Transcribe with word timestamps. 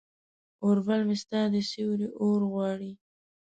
اوربل 0.63 1.01
مې 1.07 1.15
ستا 1.23 1.41
د 1.53 1.55
سیوري 1.69 2.07
اورغواړي 2.21 2.91